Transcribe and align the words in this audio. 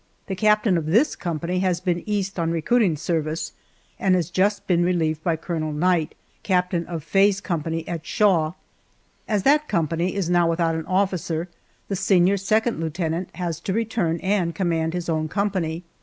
The 0.25 0.35
captain 0.35 0.79
of 0.79 0.87
this 0.87 1.15
company 1.15 1.59
has 1.59 1.79
been 1.79 2.01
East 2.07 2.39
on 2.39 2.49
recruiting 2.49 2.95
service, 2.95 3.51
and 3.99 4.15
has 4.15 4.31
just 4.31 4.65
been 4.65 4.83
relieved 4.83 5.23
by 5.23 5.35
Colonel 5.35 5.71
Knight, 5.71 6.15
captain 6.41 6.87
of 6.87 7.03
Faye's 7.03 7.39
company 7.39 7.87
at 7.87 8.03
Shaw; 8.03 8.53
as 9.27 9.43
that 9.43 9.67
company 9.67 10.15
is 10.15 10.27
now 10.27 10.49
without 10.49 10.73
an 10.73 10.87
officer, 10.87 11.49
the 11.87 11.95
senior 11.95 12.37
second 12.37 12.79
lieutenant 12.79 13.29
has 13.35 13.59
to 13.59 13.73
return 13.73 14.19
and 14.23 14.55
command 14.55 14.95
his 14.95 15.07
own 15.07 15.29
company. 15.29 15.83